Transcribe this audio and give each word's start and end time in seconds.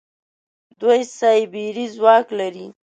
دوی 0.79 0.99
سايبري 1.19 1.85
ځواک 1.95 2.27
لري. 2.39 2.65